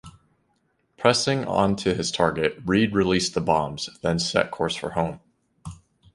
[0.97, 5.19] Pressing on to his target, Reid released the bombs, then set course for home.